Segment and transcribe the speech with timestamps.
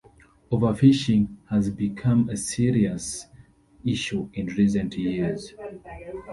[0.51, 3.27] Overfishing has become a serious
[3.85, 5.53] issue in recent years.